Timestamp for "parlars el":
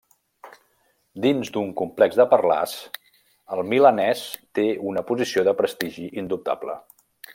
2.31-3.61